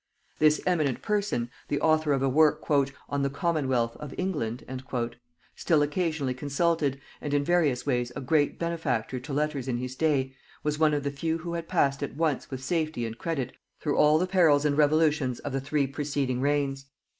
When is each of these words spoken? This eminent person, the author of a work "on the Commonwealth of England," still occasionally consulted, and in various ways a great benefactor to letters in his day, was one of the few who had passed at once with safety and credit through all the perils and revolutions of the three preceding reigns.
This 0.39 0.59
eminent 0.65 1.03
person, 1.03 1.51
the 1.67 1.79
author 1.79 2.11
of 2.11 2.23
a 2.23 2.27
work 2.27 2.63
"on 3.07 3.21
the 3.21 3.29
Commonwealth 3.29 3.95
of 3.97 4.15
England," 4.17 4.63
still 5.55 5.83
occasionally 5.83 6.33
consulted, 6.33 6.99
and 7.21 7.35
in 7.35 7.43
various 7.43 7.85
ways 7.85 8.11
a 8.15 8.19
great 8.21 8.57
benefactor 8.57 9.19
to 9.19 9.31
letters 9.31 9.67
in 9.67 9.77
his 9.77 9.95
day, 9.95 10.33
was 10.63 10.79
one 10.79 10.95
of 10.95 11.03
the 11.03 11.11
few 11.11 11.37
who 11.37 11.53
had 11.53 11.67
passed 11.67 12.01
at 12.01 12.15
once 12.15 12.49
with 12.49 12.63
safety 12.63 13.05
and 13.05 13.19
credit 13.19 13.53
through 13.79 13.97
all 13.97 14.17
the 14.17 14.25
perils 14.25 14.65
and 14.65 14.75
revolutions 14.75 15.37
of 15.41 15.53
the 15.53 15.61
three 15.61 15.85
preceding 15.85 16.41
reigns. 16.41 16.87